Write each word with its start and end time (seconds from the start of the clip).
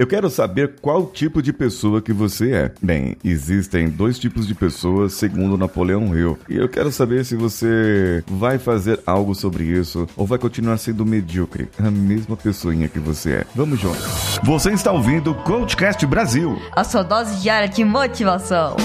Eu 0.00 0.06
quero 0.06 0.30
saber 0.30 0.76
qual 0.80 1.08
tipo 1.08 1.42
de 1.42 1.52
pessoa 1.52 2.00
que 2.00 2.10
você 2.10 2.52
é. 2.52 2.72
Bem, 2.80 3.18
existem 3.22 3.90
dois 3.90 4.18
tipos 4.18 4.46
de 4.46 4.54
pessoas 4.54 5.12
segundo 5.12 5.58
Napoleão 5.58 6.16
Hill. 6.16 6.38
E 6.48 6.56
eu 6.56 6.70
quero 6.70 6.90
saber 6.90 7.22
se 7.22 7.36
você 7.36 8.24
vai 8.26 8.58
fazer 8.58 8.98
algo 9.04 9.34
sobre 9.34 9.64
isso 9.64 10.08
ou 10.16 10.26
vai 10.26 10.38
continuar 10.38 10.78
sendo 10.78 11.04
medíocre, 11.04 11.68
a 11.78 11.90
mesma 11.90 12.34
pessoinha 12.34 12.88
que 12.88 12.98
você 12.98 13.30
é. 13.30 13.46
Vamos 13.54 13.78
juntos. 13.78 14.40
Você 14.42 14.70
está 14.70 14.90
ouvindo 14.90 15.32
o 15.32 15.34
Coachcast 15.34 16.06
Brasil. 16.06 16.58
A 16.72 16.82
sua 16.82 17.02
dose 17.02 17.38
diária 17.42 17.68
de 17.68 17.84
motivação. 17.84 18.76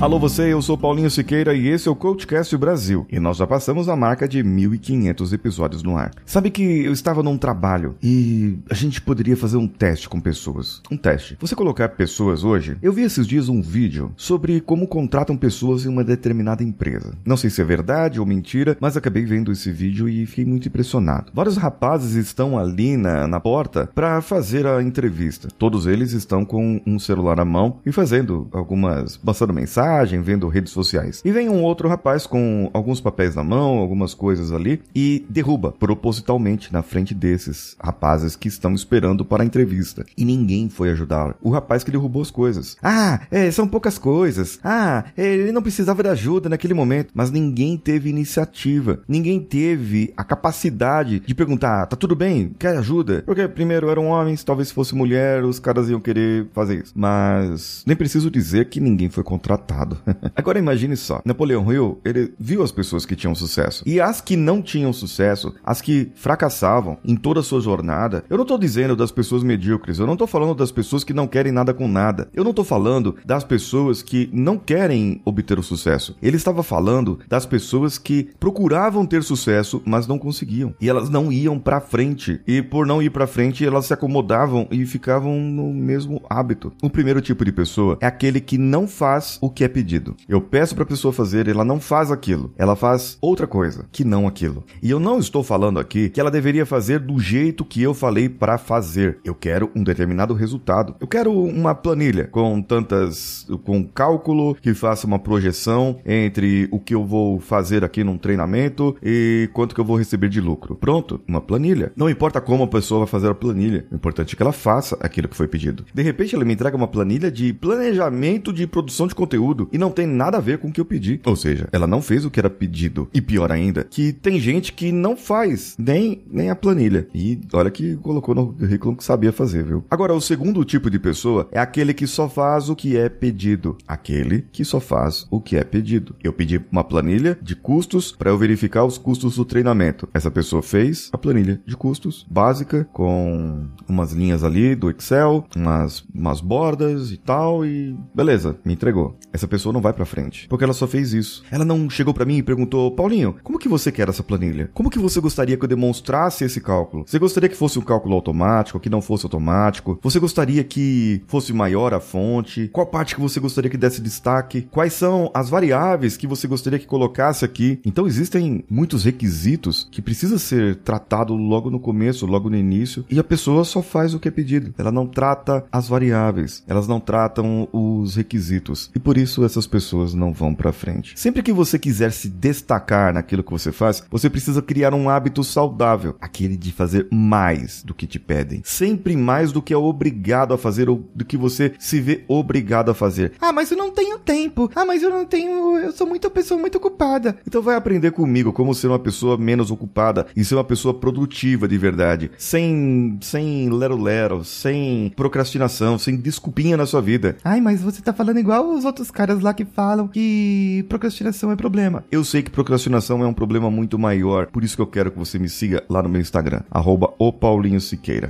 Alô 0.00 0.16
você, 0.16 0.52
eu 0.52 0.62
sou 0.62 0.78
Paulinho 0.78 1.10
Siqueira 1.10 1.52
e 1.54 1.66
esse 1.66 1.88
é 1.88 1.90
o 1.90 1.96
Coachcast 1.96 2.56
Brasil. 2.56 3.04
E 3.10 3.18
nós 3.18 3.36
já 3.36 3.48
passamos 3.48 3.88
a 3.88 3.96
marca 3.96 4.28
de 4.28 4.44
1500 4.44 5.32
episódios 5.32 5.82
no 5.82 5.96
ar. 5.96 6.12
Sabe 6.24 6.52
que 6.52 6.62
eu 6.62 6.92
estava 6.92 7.20
num 7.20 7.36
trabalho 7.36 7.96
e 8.00 8.60
a 8.70 8.74
gente 8.74 9.00
poderia 9.02 9.36
fazer 9.36 9.56
um 9.56 9.66
teste 9.66 10.08
com 10.08 10.20
pessoas. 10.20 10.80
Um 10.88 10.96
teste. 10.96 11.36
Você 11.40 11.56
colocar 11.56 11.88
pessoas 11.88 12.44
hoje? 12.44 12.76
Eu 12.80 12.92
vi 12.92 13.02
esses 13.02 13.26
dias 13.26 13.48
um 13.48 13.60
vídeo 13.60 14.12
sobre 14.16 14.60
como 14.60 14.86
contratam 14.86 15.36
pessoas 15.36 15.84
em 15.84 15.88
uma 15.88 16.04
determinada 16.04 16.62
empresa. 16.62 17.18
Não 17.24 17.36
sei 17.36 17.50
se 17.50 17.60
é 17.60 17.64
verdade 17.64 18.20
ou 18.20 18.26
mentira, 18.26 18.76
mas 18.80 18.96
acabei 18.96 19.24
vendo 19.24 19.50
esse 19.50 19.72
vídeo 19.72 20.08
e 20.08 20.24
fiquei 20.26 20.44
muito 20.44 20.68
impressionado. 20.68 21.32
Vários 21.34 21.56
rapazes 21.56 22.14
estão 22.14 22.56
ali 22.56 22.96
na, 22.96 23.26
na 23.26 23.40
porta 23.40 23.90
para 23.92 24.20
fazer 24.20 24.64
a 24.64 24.80
entrevista. 24.80 25.48
Todos 25.58 25.88
eles 25.88 26.12
estão 26.12 26.44
com 26.44 26.80
um 26.86 27.00
celular 27.00 27.36
na 27.36 27.44
mão 27.44 27.80
e 27.84 27.90
fazendo 27.90 28.46
algumas, 28.52 29.16
passando 29.16 29.52
mensagens 29.52 29.87
vendo 30.22 30.48
redes 30.48 30.72
sociais. 30.72 31.22
E 31.24 31.32
vem 31.32 31.48
um 31.48 31.62
outro 31.62 31.88
rapaz 31.88 32.26
com 32.26 32.70
alguns 32.72 33.00
papéis 33.00 33.34
na 33.34 33.42
mão, 33.42 33.78
algumas 33.78 34.14
coisas 34.14 34.52
ali, 34.52 34.82
e 34.94 35.24
derruba 35.28 35.72
propositalmente 35.72 36.72
na 36.72 36.82
frente 36.82 37.14
desses 37.14 37.76
rapazes 37.80 38.36
que 38.36 38.48
estão 38.48 38.74
esperando 38.74 39.24
para 39.24 39.42
a 39.42 39.46
entrevista. 39.46 40.04
E 40.16 40.24
ninguém 40.24 40.68
foi 40.68 40.90
ajudar 40.90 41.34
o 41.40 41.50
rapaz 41.50 41.82
que 41.82 41.90
derrubou 41.90 42.22
as 42.22 42.30
coisas. 42.30 42.76
Ah, 42.82 43.20
é, 43.30 43.50
são 43.50 43.66
poucas 43.66 43.98
coisas. 43.98 44.58
Ah, 44.62 45.04
é, 45.16 45.24
ele 45.24 45.52
não 45.52 45.62
precisava 45.62 46.02
de 46.02 46.08
ajuda 46.08 46.48
naquele 46.48 46.74
momento. 46.74 47.10
Mas 47.14 47.30
ninguém 47.30 47.76
teve 47.76 48.10
iniciativa. 48.10 49.00
Ninguém 49.08 49.40
teve 49.40 50.12
a 50.16 50.24
capacidade 50.24 51.20
de 51.20 51.34
perguntar: 51.34 51.86
tá 51.86 51.96
tudo 51.96 52.14
bem? 52.14 52.54
Quer 52.58 52.76
ajuda? 52.76 53.22
Porque 53.24 53.46
primeiro 53.48 53.88
eram 53.88 54.06
homens, 54.06 54.44
talvez 54.44 54.68
se 54.68 54.74
fosse 54.74 54.94
mulher, 54.94 55.44
os 55.44 55.58
caras 55.58 55.88
iam 55.88 56.00
querer 56.00 56.46
fazer 56.52 56.82
isso. 56.82 56.92
Mas 56.94 57.82
nem 57.86 57.96
preciso 57.96 58.30
dizer 58.30 58.68
que 58.68 58.80
ninguém 58.80 59.08
foi 59.08 59.24
contratado 59.24 59.77
errado. 59.78 59.98
Agora 60.34 60.58
imagine 60.58 60.96
só, 60.96 61.20
Napoleão 61.24 61.72
Hill, 61.72 62.00
ele 62.04 62.34
viu 62.38 62.62
as 62.62 62.72
pessoas 62.72 63.06
que 63.06 63.14
tinham 63.14 63.34
sucesso. 63.34 63.82
E 63.86 64.00
as 64.00 64.20
que 64.20 64.36
não 64.36 64.60
tinham 64.60 64.92
sucesso, 64.92 65.54
as 65.64 65.80
que 65.80 66.10
fracassavam 66.14 66.98
em 67.04 67.16
toda 67.16 67.40
a 67.40 67.42
sua 67.42 67.60
jornada, 67.60 68.24
eu 68.28 68.36
não 68.36 68.44
tô 68.44 68.58
dizendo 68.58 68.96
das 68.96 69.12
pessoas 69.12 69.42
medíocres, 69.42 69.98
eu 69.98 70.06
não 70.06 70.16
tô 70.16 70.26
falando 70.26 70.54
das 70.54 70.72
pessoas 70.72 71.04
que 71.04 71.14
não 71.14 71.26
querem 71.26 71.52
nada 71.52 71.72
com 71.72 71.86
nada. 71.86 72.28
Eu 72.34 72.44
não 72.44 72.52
tô 72.52 72.64
falando 72.64 73.16
das 73.24 73.44
pessoas 73.44 74.02
que 74.02 74.28
não 74.32 74.58
querem 74.58 75.20
obter 75.24 75.58
o 75.58 75.62
sucesso. 75.62 76.16
Ele 76.22 76.36
estava 76.36 76.62
falando 76.62 77.18
das 77.28 77.46
pessoas 77.46 77.98
que 77.98 78.30
procuravam 78.40 79.06
ter 79.06 79.22
sucesso, 79.22 79.82
mas 79.84 80.06
não 80.06 80.18
conseguiam. 80.18 80.74
E 80.80 80.88
elas 80.88 81.08
não 81.08 81.30
iam 81.30 81.58
para 81.58 81.80
frente. 81.80 82.40
E 82.46 82.62
por 82.62 82.86
não 82.86 83.02
ir 83.02 83.10
para 83.10 83.26
frente, 83.26 83.64
elas 83.64 83.86
se 83.86 83.94
acomodavam 83.94 84.66
e 84.70 84.84
ficavam 84.86 85.38
no 85.38 85.72
mesmo 85.72 86.22
hábito. 86.28 86.72
O 86.82 86.90
primeiro 86.90 87.20
tipo 87.20 87.44
de 87.44 87.52
pessoa 87.52 87.98
é 88.00 88.06
aquele 88.06 88.40
que 88.40 88.58
não 88.58 88.86
faz 88.88 89.38
o 89.40 89.50
que 89.50 89.64
é 89.64 89.67
é 89.68 89.70
pedido. 89.70 90.16
Eu 90.28 90.40
peço 90.40 90.74
para 90.74 90.84
a 90.84 90.86
pessoa 90.86 91.12
fazer, 91.12 91.46
ela 91.46 91.64
não 91.64 91.78
faz 91.78 92.10
aquilo. 92.10 92.52
Ela 92.56 92.74
faz 92.74 93.18
outra 93.20 93.46
coisa, 93.46 93.84
que 93.92 94.02
não 94.02 94.26
aquilo. 94.26 94.64
E 94.82 94.90
eu 94.90 94.98
não 94.98 95.18
estou 95.18 95.44
falando 95.44 95.78
aqui 95.78 96.08
que 96.08 96.20
ela 96.20 96.30
deveria 96.30 96.66
fazer 96.66 96.98
do 96.98 97.18
jeito 97.20 97.64
que 97.64 97.82
eu 97.82 97.94
falei 97.94 98.28
para 98.28 98.58
fazer. 98.58 99.18
Eu 99.24 99.34
quero 99.34 99.70
um 99.76 99.84
determinado 99.84 100.34
resultado. 100.34 100.96
Eu 101.00 101.06
quero 101.06 101.32
uma 101.32 101.74
planilha 101.74 102.26
com 102.26 102.60
tantas 102.62 103.46
com 103.64 103.84
cálculo 103.84 104.54
que 104.54 104.74
faça 104.74 105.06
uma 105.06 105.18
projeção 105.18 105.98
entre 106.04 106.68
o 106.70 106.80
que 106.80 106.94
eu 106.94 107.04
vou 107.04 107.38
fazer 107.38 107.84
aqui 107.84 108.02
num 108.02 108.16
treinamento 108.16 108.96
e 109.02 109.48
quanto 109.52 109.74
que 109.74 109.80
eu 109.80 109.84
vou 109.84 109.96
receber 109.96 110.28
de 110.28 110.40
lucro. 110.40 110.74
Pronto, 110.76 111.20
uma 111.28 111.40
planilha. 111.40 111.92
Não 111.96 112.08
importa 112.08 112.40
como 112.40 112.64
a 112.64 112.68
pessoa 112.68 113.00
vai 113.00 113.08
fazer 113.08 113.28
a 113.28 113.34
planilha, 113.34 113.86
o 113.90 113.94
importante 113.94 114.34
é 114.34 114.36
que 114.36 114.42
ela 114.42 114.52
faça 114.52 114.96
aquilo 115.00 115.28
que 115.28 115.36
foi 115.36 115.46
pedido. 115.46 115.84
De 115.92 116.02
repente 116.02 116.34
ela 116.34 116.44
me 116.44 116.54
entrega 116.54 116.76
uma 116.76 116.88
planilha 116.88 117.30
de 117.30 117.52
planejamento 117.52 118.52
de 118.52 118.66
produção 118.66 119.06
de 119.06 119.14
conteúdo 119.14 119.57
tudo 119.58 119.68
e 119.72 119.78
não 119.78 119.90
tem 119.90 120.06
nada 120.06 120.36
a 120.36 120.40
ver 120.40 120.58
com 120.58 120.68
o 120.68 120.72
que 120.72 120.80
eu 120.80 120.84
pedi. 120.84 121.20
Ou 121.26 121.34
seja, 121.34 121.68
ela 121.72 121.86
não 121.86 122.00
fez 122.00 122.24
o 122.24 122.30
que 122.30 122.38
era 122.38 122.48
pedido. 122.48 123.08
E 123.12 123.20
pior 123.20 123.50
ainda, 123.50 123.82
que 123.82 124.12
tem 124.12 124.38
gente 124.38 124.72
que 124.72 124.92
não 124.92 125.16
faz 125.16 125.74
nem, 125.76 126.22
nem 126.30 126.50
a 126.50 126.56
planilha. 126.56 127.08
E 127.12 127.40
olha 127.52 127.70
que 127.70 127.96
colocou 127.96 128.34
no 128.34 128.52
currículo 128.52 128.96
que 128.96 129.02
sabia 129.02 129.32
fazer, 129.32 129.64
viu? 129.64 129.84
Agora, 129.90 130.14
o 130.14 130.20
segundo 130.20 130.64
tipo 130.64 130.88
de 130.88 130.98
pessoa 130.98 131.48
é 131.50 131.58
aquele 131.58 131.92
que 131.92 132.06
só 132.06 132.28
faz 132.28 132.68
o 132.68 132.76
que 132.76 132.96
é 132.96 133.08
pedido. 133.08 133.76
Aquele 133.86 134.46
que 134.52 134.64
só 134.64 134.78
faz 134.78 135.26
o 135.30 135.40
que 135.40 135.56
é 135.56 135.64
pedido. 135.64 136.14
Eu 136.22 136.32
pedi 136.32 136.60
uma 136.70 136.84
planilha 136.84 137.36
de 137.42 137.56
custos 137.56 138.12
para 138.12 138.30
eu 138.30 138.38
verificar 138.38 138.84
os 138.84 138.98
custos 138.98 139.36
do 139.36 139.44
treinamento. 139.44 140.08
Essa 140.14 140.30
pessoa 140.30 140.62
fez 140.62 141.08
a 141.12 141.18
planilha 141.18 141.60
de 141.66 141.76
custos 141.76 142.26
básica 142.30 142.88
com 142.92 143.66
umas 143.88 144.12
linhas 144.12 144.44
ali 144.44 144.74
do 144.74 144.90
Excel, 144.90 145.44
umas, 145.56 146.04
umas 146.14 146.40
bordas 146.40 147.10
e 147.10 147.16
tal 147.16 147.64
e 147.64 147.96
beleza, 148.14 148.56
me 148.64 148.74
entregou. 148.74 149.16
Essa 149.32 149.47
pessoa 149.48 149.72
não 149.72 149.80
vai 149.80 149.92
para 149.92 150.04
frente, 150.04 150.46
porque 150.48 150.64
ela 150.64 150.72
só 150.72 150.86
fez 150.86 151.12
isso. 151.12 151.42
Ela 151.50 151.64
não 151.64 151.88
chegou 151.88 152.14
para 152.14 152.24
mim 152.24 152.38
e 152.38 152.42
perguntou: 152.42 152.90
"Paulinho, 152.92 153.36
como 153.42 153.58
que 153.58 153.68
você 153.68 153.90
quer 153.90 154.08
essa 154.08 154.22
planilha? 154.22 154.70
Como 154.74 154.90
que 154.90 154.98
você 154.98 155.20
gostaria 155.20 155.56
que 155.56 155.64
eu 155.64 155.68
demonstrasse 155.68 156.44
esse 156.44 156.60
cálculo? 156.60 157.04
Você 157.06 157.18
gostaria 157.18 157.48
que 157.48 157.56
fosse 157.56 157.78
um 157.78 157.82
cálculo 157.82 158.14
automático, 158.14 158.80
que 158.80 158.90
não 158.90 159.00
fosse 159.00 159.26
automático? 159.26 159.98
Você 160.02 160.18
gostaria 160.18 160.62
que 160.64 161.22
fosse 161.26 161.52
maior 161.52 161.94
a 161.94 162.00
fonte? 162.00 162.68
Qual 162.72 162.86
parte 162.86 163.14
que 163.14 163.20
você 163.20 163.40
gostaria 163.40 163.70
que 163.70 163.76
desse 163.76 164.00
destaque? 164.00 164.68
Quais 164.70 164.92
são 164.92 165.30
as 165.34 165.48
variáveis 165.48 166.16
que 166.16 166.26
você 166.26 166.46
gostaria 166.46 166.78
que 166.78 166.86
colocasse 166.86 167.44
aqui?" 167.44 167.80
Então 167.84 168.06
existem 168.06 168.64
muitos 168.70 169.04
requisitos 169.04 169.88
que 169.90 170.02
precisa 170.02 170.38
ser 170.38 170.76
tratado 170.76 171.34
logo 171.34 171.70
no 171.70 171.80
começo, 171.80 172.26
logo 172.26 172.50
no 172.50 172.56
início, 172.56 173.04
e 173.10 173.18
a 173.18 173.24
pessoa 173.24 173.64
só 173.64 173.82
faz 173.82 174.14
o 174.14 174.20
que 174.20 174.28
é 174.28 174.30
pedido. 174.30 174.74
Ela 174.78 174.92
não 174.92 175.06
trata 175.06 175.64
as 175.72 175.88
variáveis, 175.88 176.62
elas 176.66 176.86
não 176.86 177.00
tratam 177.00 177.68
os 177.72 178.16
requisitos. 178.16 178.90
E 178.94 178.98
por 178.98 179.16
isso 179.16 179.27
isso 179.28 179.44
essas 179.44 179.66
pessoas 179.66 180.14
não 180.14 180.32
vão 180.32 180.54
para 180.54 180.72
frente. 180.72 181.12
Sempre 181.18 181.42
que 181.42 181.52
você 181.52 181.78
quiser 181.78 182.10
se 182.12 182.28
destacar 182.28 183.12
naquilo 183.12 183.42
que 183.42 183.52
você 183.52 183.70
faz, 183.70 184.02
você 184.10 184.30
precisa 184.30 184.62
criar 184.62 184.94
um 184.94 185.08
hábito 185.08 185.44
saudável, 185.44 186.16
aquele 186.20 186.56
de 186.56 186.72
fazer 186.72 187.06
mais 187.12 187.82
do 187.82 187.94
que 187.94 188.06
te 188.06 188.18
pedem. 188.18 188.62
Sempre 188.64 189.16
mais 189.16 189.52
do 189.52 189.60
que 189.60 189.74
é 189.74 189.76
obrigado 189.76 190.54
a 190.54 190.58
fazer 190.58 190.88
ou 190.88 191.04
do 191.14 191.24
que 191.24 191.36
você 191.36 191.72
se 191.78 192.00
vê 192.00 192.24
obrigado 192.26 192.90
a 192.90 192.94
fazer. 192.94 193.32
Ah, 193.40 193.52
mas 193.52 193.70
eu 193.70 193.76
não 193.76 193.90
tenho 193.90 194.18
tempo. 194.18 194.70
Ah, 194.74 194.86
mas 194.86 195.02
eu 195.02 195.10
não 195.10 195.24
tenho, 195.24 195.76
eu 195.78 195.92
sou 195.92 196.06
muita 196.06 196.30
pessoa 196.30 196.58
muito 196.58 196.78
ocupada. 196.78 197.38
Então 197.46 197.62
vai 197.62 197.76
aprender 197.76 198.10
comigo 198.12 198.52
como 198.52 198.74
ser 198.74 198.88
uma 198.88 198.98
pessoa 198.98 199.36
menos 199.36 199.70
ocupada 199.70 200.26
e 200.34 200.44
ser 200.44 200.54
uma 200.54 200.64
pessoa 200.64 200.94
produtiva 200.94 201.68
de 201.68 201.76
verdade, 201.76 202.30
sem 202.38 203.18
sem 203.20 203.68
lero-lero, 203.68 204.44
sem 204.44 205.12
procrastinação, 205.14 205.98
sem 205.98 206.16
desculpinha 206.16 206.76
na 206.76 206.86
sua 206.86 207.02
vida. 207.02 207.36
Ai, 207.44 207.60
mas 207.60 207.82
você 207.82 208.00
tá 208.00 208.12
falando 208.12 208.38
igual 208.38 208.70
os 208.70 208.84
outros 208.84 209.10
caras 209.18 209.40
lá 209.40 209.52
que 209.52 209.64
falam 209.64 210.06
que 210.06 210.86
procrastinação 210.88 211.50
é 211.50 211.56
problema. 211.56 212.04
Eu 212.08 212.22
sei 212.22 212.40
que 212.40 212.52
procrastinação 212.52 213.20
é 213.24 213.26
um 213.26 213.34
problema 213.34 213.68
muito 213.68 213.98
maior, 213.98 214.46
por 214.46 214.62
isso 214.62 214.76
que 214.76 214.82
eu 214.82 214.86
quero 214.86 215.10
que 215.10 215.18
você 215.18 215.40
me 215.40 215.48
siga 215.48 215.82
lá 215.90 216.00
no 216.00 216.08
meu 216.08 216.20
Instagram, 216.20 216.60
arroba. 216.70 217.12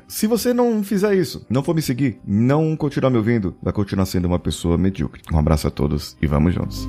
Se 0.09 0.27
você 0.27 0.55
não 0.55 0.83
fizer 0.83 1.15
isso, 1.15 1.45
não 1.51 1.63
for 1.63 1.75
me 1.75 1.83
seguir, 1.83 2.19
não 2.27 2.75
continuar 2.75 3.11
me 3.11 3.19
ouvindo, 3.19 3.55
vai 3.63 3.73
continuar 3.73 4.07
sendo 4.07 4.25
uma 4.25 4.39
pessoa 4.39 4.79
medíocre. 4.79 5.21
Um 5.31 5.39
abraço 5.39 5.69
a 5.69 5.71
todos 5.71 6.17
e 6.23 6.27
vamos 6.27 6.55
juntos. 6.55 6.89